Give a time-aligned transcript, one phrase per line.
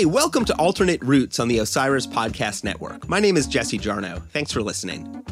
[0.00, 3.06] Hey, welcome to Alternate Routes on the Osiris Podcast Network.
[3.06, 4.26] My name is Jesse Jarnow.
[4.30, 5.22] Thanks for listening.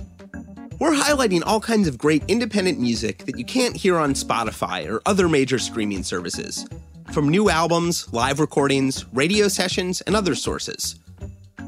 [0.78, 5.00] We're highlighting all kinds of great independent music that you can't hear on Spotify or
[5.06, 6.66] other major streaming services,
[7.14, 10.96] from new albums, live recordings, radio sessions, and other sources.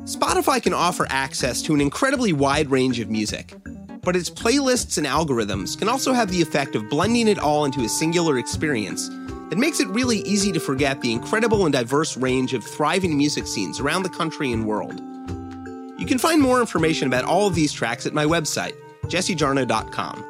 [0.05, 3.55] Spotify can offer access to an incredibly wide range of music,
[4.03, 7.81] but its playlists and algorithms can also have the effect of blending it all into
[7.81, 9.09] a singular experience
[9.51, 13.47] that makes it really easy to forget the incredible and diverse range of thriving music
[13.47, 14.99] scenes around the country and world.
[15.99, 20.25] You can find more information about all of these tracks at my website, jessejarnow.com.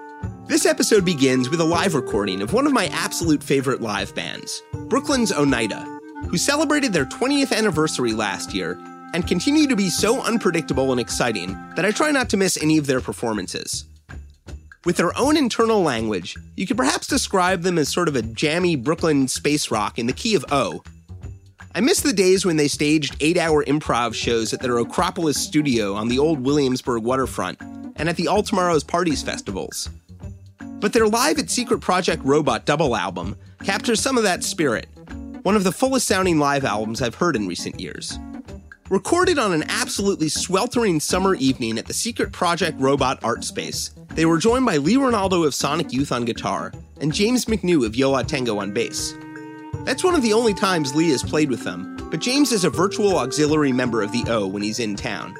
[0.46, 4.62] This episode begins with a live recording of one of my absolute favorite live bands,
[4.88, 5.84] Brooklyn's Oneida,
[6.28, 8.76] who celebrated their 20th anniversary last year
[9.14, 12.78] and continue to be so unpredictable and exciting that I try not to miss any
[12.78, 13.84] of their performances.
[14.86, 18.76] With their own internal language, you could perhaps describe them as sort of a jammy
[18.76, 20.82] Brooklyn space rock in the key of O.
[21.74, 25.94] I miss the days when they staged eight hour improv shows at their Ocropolis studio
[25.94, 27.60] on the old Williamsburg waterfront
[27.96, 29.90] and at the All Tomorrow's Parties festivals.
[30.58, 34.88] But their Live at Secret Project Robot double album captures some of that spirit,
[35.42, 38.18] one of the fullest sounding live albums I've heard in recent years.
[38.90, 44.26] Recorded on an absolutely sweltering summer evening at the Secret Project Robot Art Space, they
[44.26, 48.10] were joined by Lee Ranaldo of Sonic Youth on guitar and James McNew of Yo
[48.10, 49.14] La Tengo on bass.
[49.84, 52.70] That's one of the only times Lee has played with them, but James is a
[52.70, 55.36] virtual auxiliary member of the O when he's in town.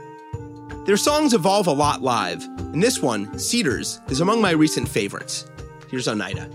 [0.86, 5.50] Their songs evolve a lot live, and this one, Cedars, is among my recent favorites.
[5.90, 6.48] Here's Oneida.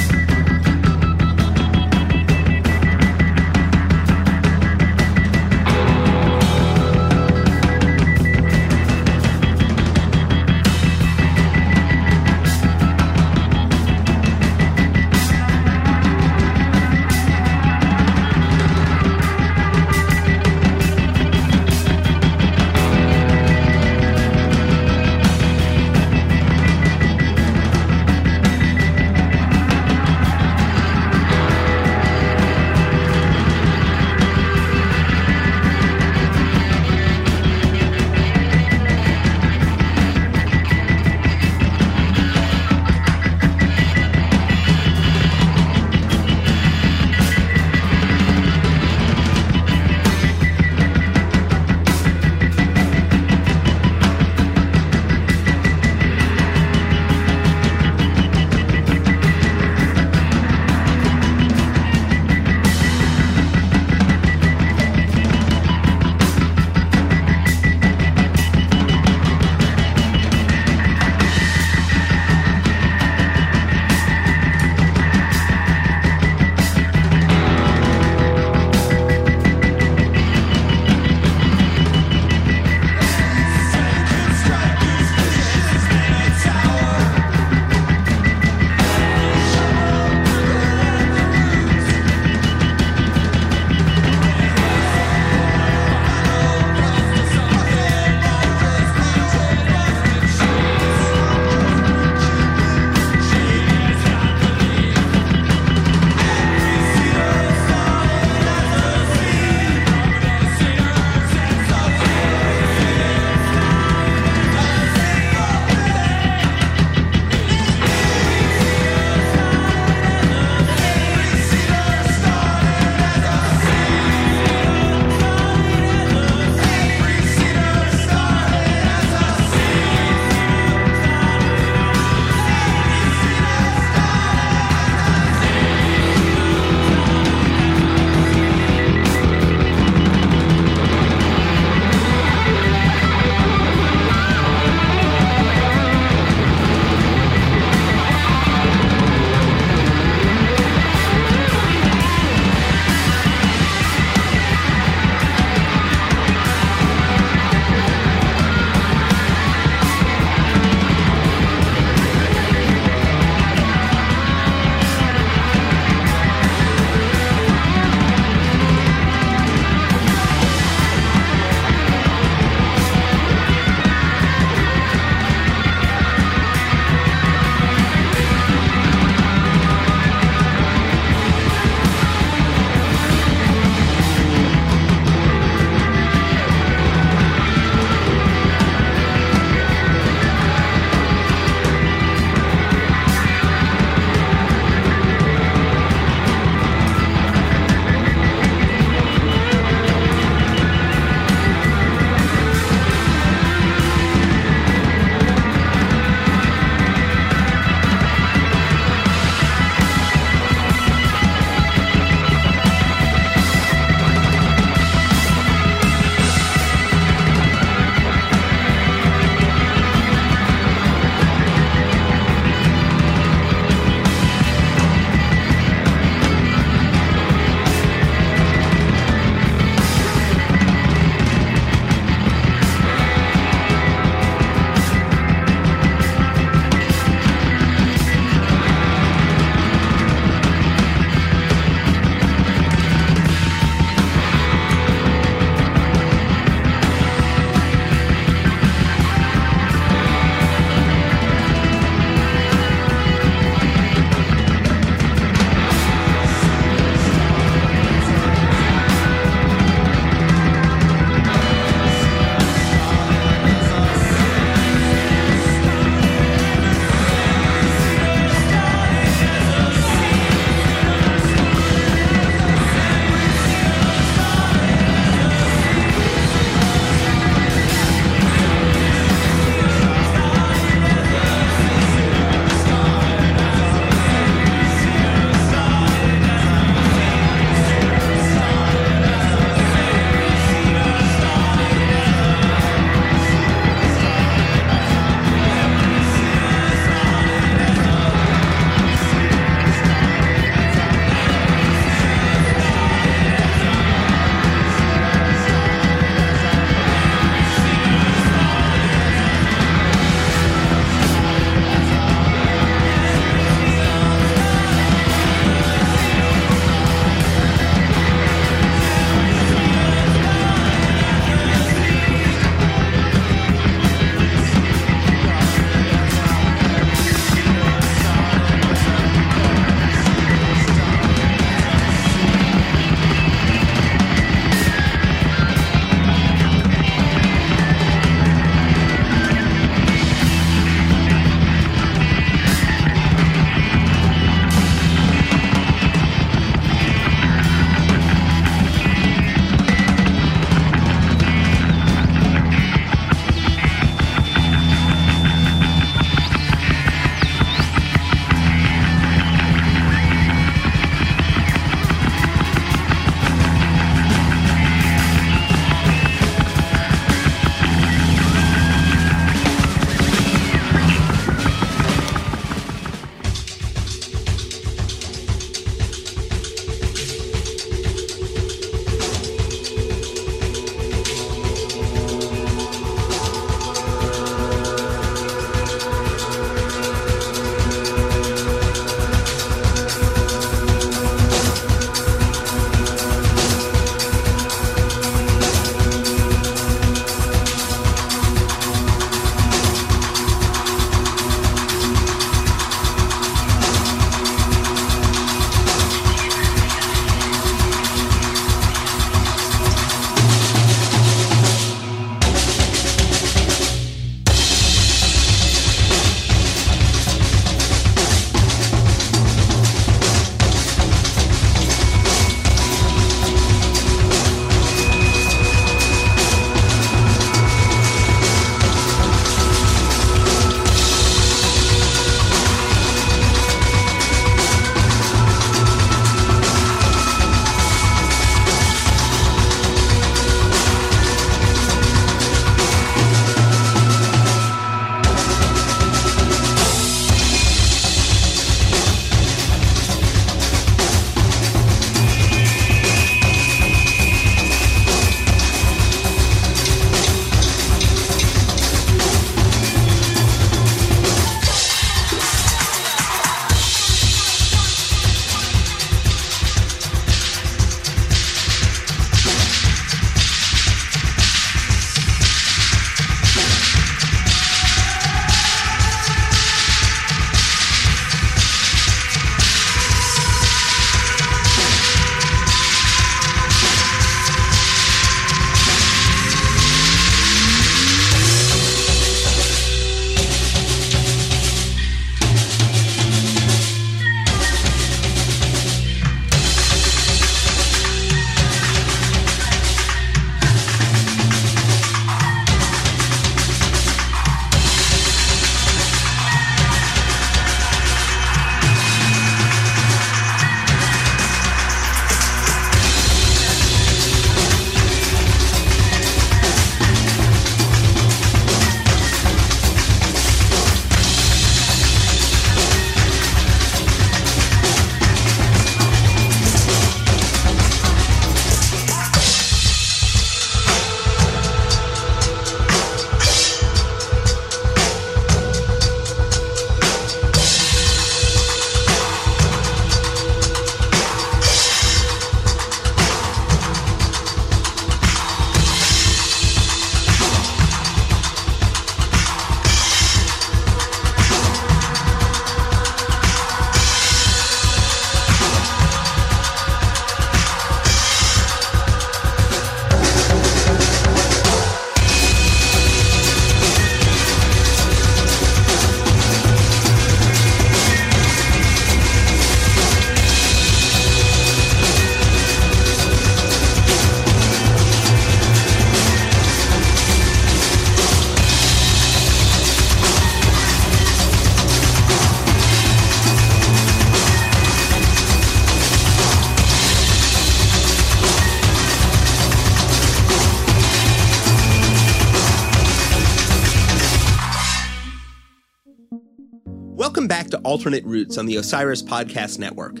[597.20, 600.00] Welcome back to Alternate Routes on the Osiris Podcast Network.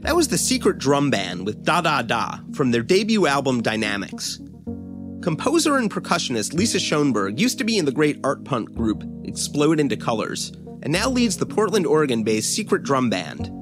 [0.00, 4.40] That was the secret drum band with Da Da Da from their debut album Dynamics.
[5.20, 9.78] Composer and percussionist Lisa Schonberg used to be in the great art punk group Explode
[9.78, 10.50] into Colors,
[10.82, 13.52] and now leads the Portland, Oregon based Secret Drum Band.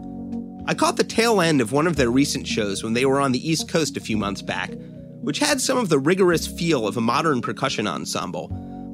[0.69, 3.33] I caught the tail end of one of their recent shows when they were on
[3.33, 4.71] the East Coast a few months back,
[5.23, 8.47] which had some of the rigorous feel of a modern percussion ensemble,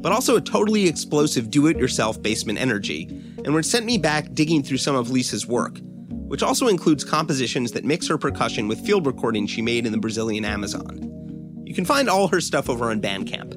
[0.03, 3.05] but also a totally explosive do it yourself basement energy
[3.45, 5.79] and which sent me back digging through some of Lisa's work,
[6.11, 9.99] which also includes compositions that mix her percussion with field recordings she made in the
[9.99, 11.09] Brazilian Amazon.
[11.65, 13.57] You can find all her stuff over on Bandcamp.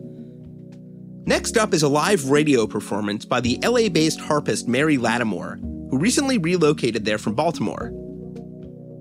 [1.27, 5.57] Next up is a live radio performance by the LA based harpist Mary Lattimore,
[5.89, 7.91] who recently relocated there from Baltimore.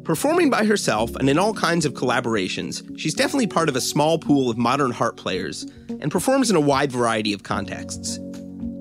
[0.05, 4.19] Performing by herself and in all kinds of collaborations, she's definitely part of a small
[4.19, 8.19] pool of modern harp players and performs in a wide variety of contexts.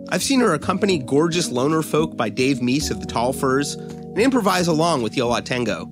[0.10, 4.20] I've seen her accompany Gorgeous Loner Folk by Dave Mies of the Tall Firs and
[4.20, 5.86] improvise along with Yo La Tengo,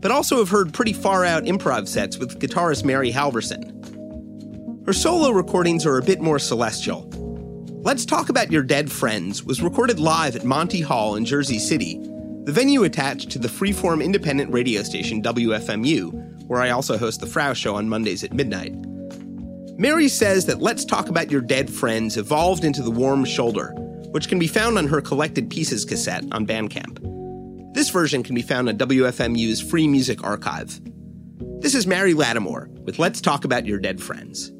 [0.00, 3.70] but also have heard pretty far out improv sets with guitarist Mary Halvorson.
[4.86, 7.06] Her solo recordings are a bit more celestial.
[7.82, 12.00] Let's Talk About Your Dead Friends was recorded live at Monty Hall in Jersey City,
[12.44, 17.26] the venue attached to the freeform independent radio station WFMU, where I also host the
[17.26, 18.74] Frow Show on Mondays at midnight.
[19.78, 23.72] Mary says that Let's Talk About Your Dead Friends evolved into The Warm Shoulder,
[24.10, 27.00] which can be found on her Collected Pieces cassette on Bandcamp.
[27.74, 30.80] This version can be found on WFMU's Free Music Archive.
[31.60, 34.52] This is Mary Lattimore with Let's Talk About Your Dead Friends.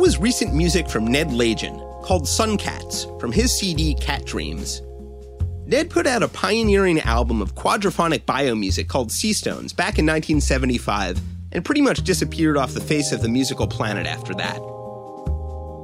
[0.00, 4.80] Was recent music from Ned Lagin, called Suncats, from his CD Cat Dreams.
[5.66, 11.20] Ned put out a pioneering album of quadraphonic biomusic called Seastones back in 1975
[11.52, 14.56] and pretty much disappeared off the face of the musical planet after that.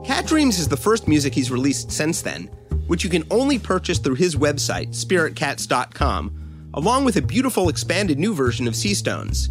[0.07, 2.44] Cat Dreams is the first music he's released since then,
[2.87, 8.33] which you can only purchase through his website, spiritcats.com, along with a beautiful expanded new
[8.33, 9.50] version of Seastones.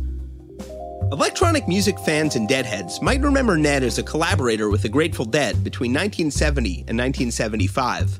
[1.11, 5.63] Electronic music fans and Deadheads might remember Ned as a collaborator with the Grateful Dead
[5.63, 8.19] between 1970 and 1975.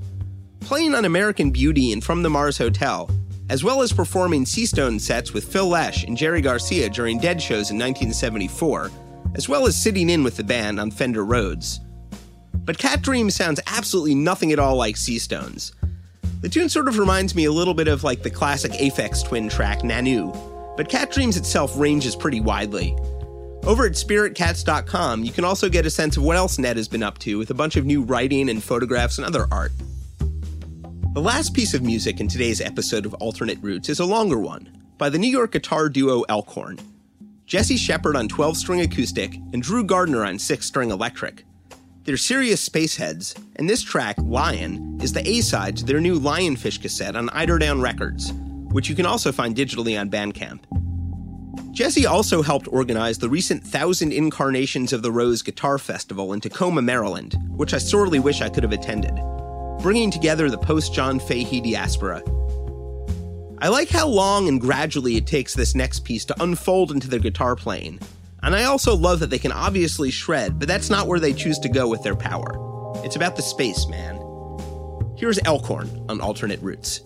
[0.59, 3.09] Playing on American Beauty and From the Mars Hotel,
[3.49, 7.71] as well as performing Seastone sets with Phil Lesh and Jerry Garcia during Dead shows
[7.71, 8.91] in 1974,
[9.33, 11.79] as well as sitting in with the band on Fender Rhodes.
[12.53, 15.73] But Cat Dream sounds absolutely nothing at all like Seastones.
[16.41, 19.49] The tune sort of reminds me a little bit of like the classic Aphex Twin
[19.49, 22.95] track Nannou, but Cat Dreams itself ranges pretty widely.
[23.65, 27.01] Over at spiritcats.com, you can also get a sense of what else Ned has been
[27.01, 29.71] up to with a bunch of new writing and photographs and other art.
[31.13, 34.69] The last piece of music in today's episode of Alternate Routes is a longer one,
[34.97, 36.77] by the New York guitar duo Elkhorn.
[37.45, 41.45] Jesse Sheppard on 12 string acoustic and Drew Gardner on 6 string electric.
[42.03, 46.81] They're serious spaceheads, and this track, Lion, is the A side to their new Lionfish
[46.81, 48.31] cassette on Eiderdown Records,
[48.75, 50.59] which you can also find digitally on Bandcamp.
[51.71, 56.83] Jesse also helped organize the recent Thousand Incarnations of the Rose Guitar Festival in Takoma,
[56.83, 59.15] Maryland, which I sorely wish I could have attended,
[59.81, 62.21] bringing together the post John Fahey diaspora.
[63.59, 67.19] I like how long and gradually it takes this next piece to unfold into their
[67.21, 68.01] guitar playing,
[68.43, 71.59] and I also love that they can obviously shred, but that's not where they choose
[71.59, 72.59] to go with their power.
[73.05, 74.19] It's about the space, man.
[75.17, 76.99] Here's Elkhorn on Alternate Routes.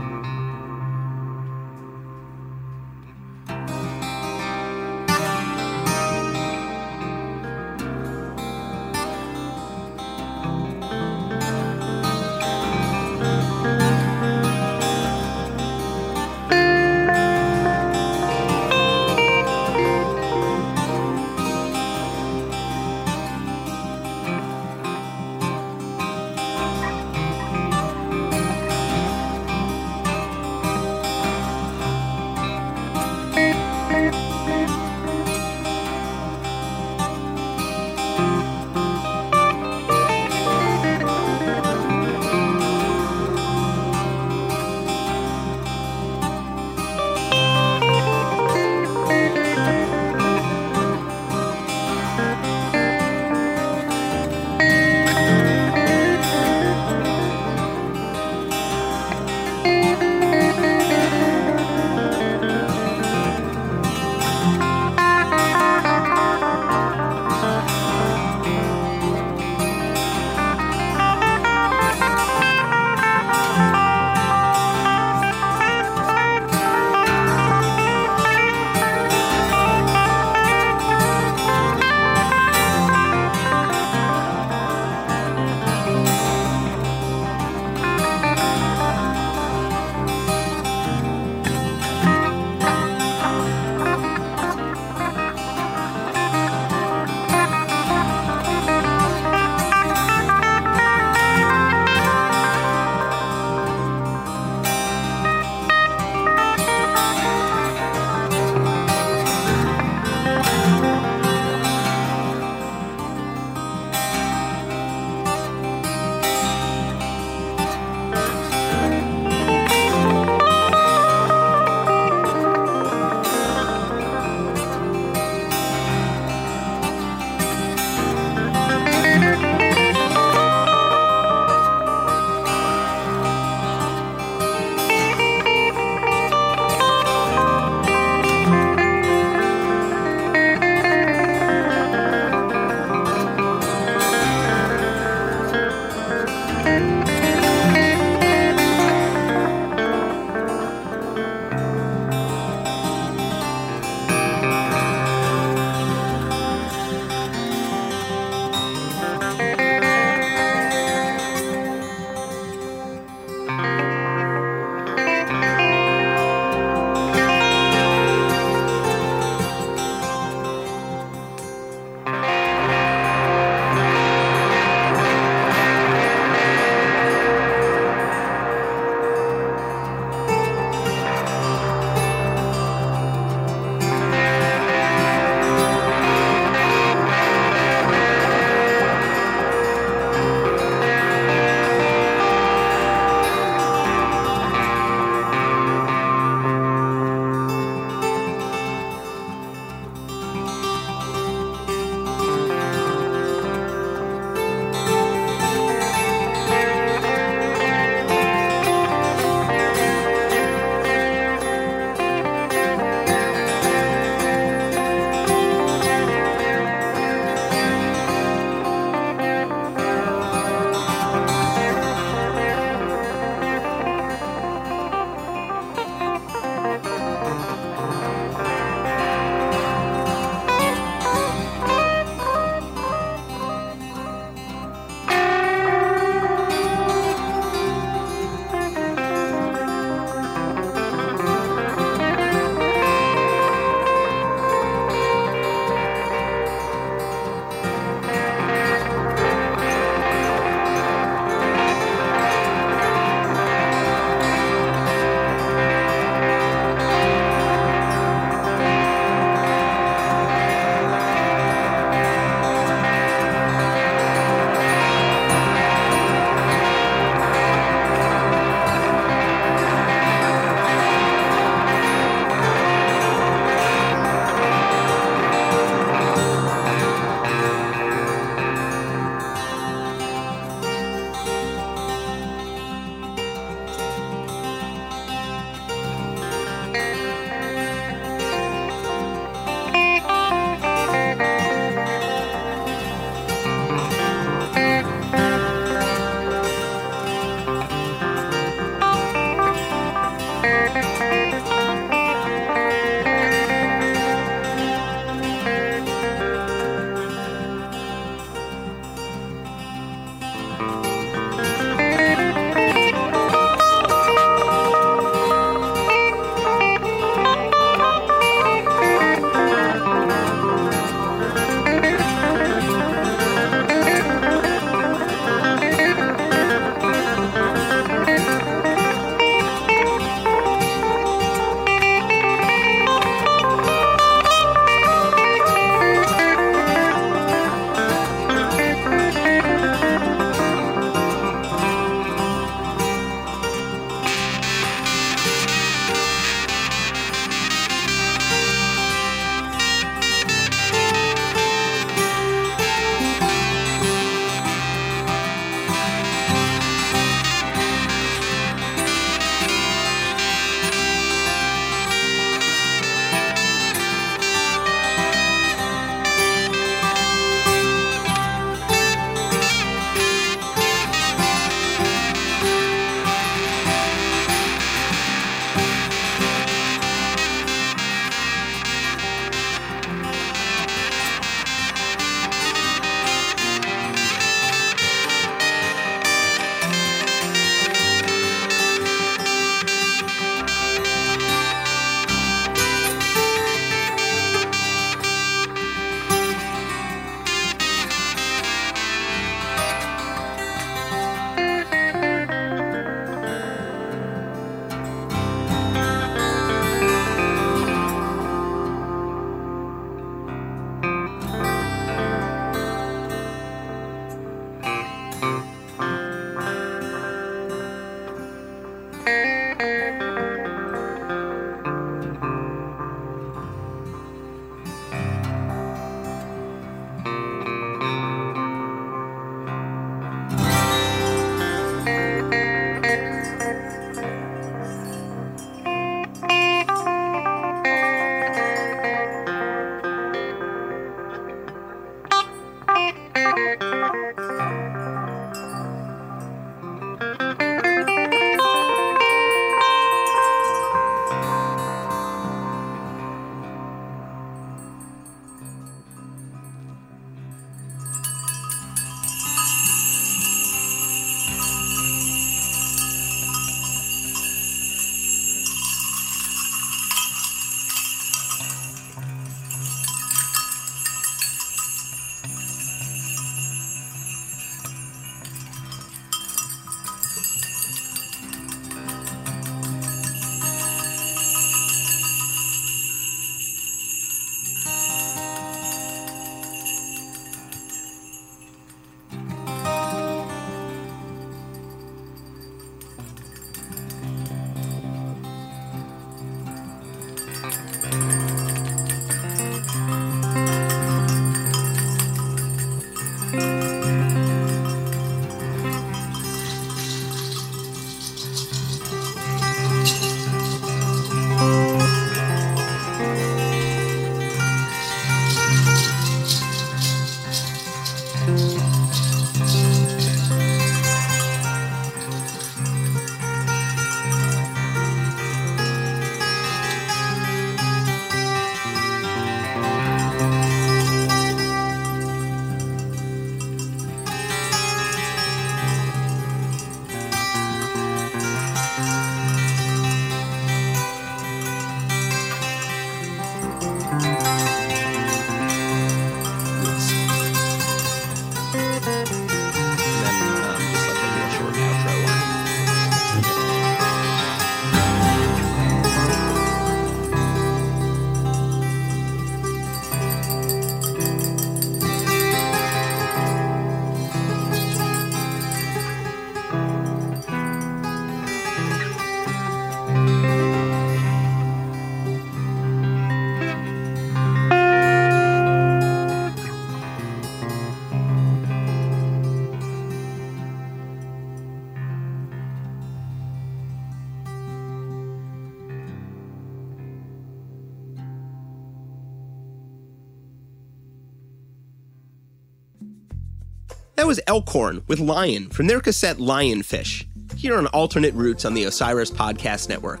[594.38, 597.04] Elkhorn with Lion from their cassette Lionfish,
[597.36, 600.00] here on Alternate Routes on the Osiris Podcast Network.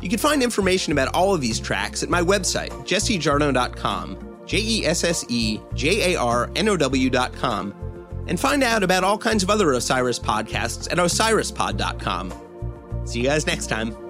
[0.00, 4.84] You can find information about all of these tracks at my website, jessejarnow.com, J E
[4.84, 7.72] S S E J A R N O W.com,
[8.26, 13.06] and find out about all kinds of other Osiris podcasts at osirispod.com.
[13.06, 14.07] See you guys next time.